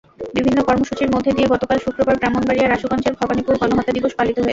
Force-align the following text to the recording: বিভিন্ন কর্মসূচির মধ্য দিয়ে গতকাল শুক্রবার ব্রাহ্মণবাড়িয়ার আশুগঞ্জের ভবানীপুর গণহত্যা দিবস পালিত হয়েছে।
বিভিন্ন 0.35 0.59
কর্মসূচির 0.67 1.13
মধ্য 1.13 1.27
দিয়ে 1.37 1.51
গতকাল 1.53 1.77
শুক্রবার 1.79 2.15
ব্রাহ্মণবাড়িয়ার 2.19 2.75
আশুগঞ্জের 2.75 3.17
ভবানীপুর 3.19 3.59
গণহত্যা 3.61 3.95
দিবস 3.97 4.13
পালিত 4.17 4.37
হয়েছে। 4.37 4.49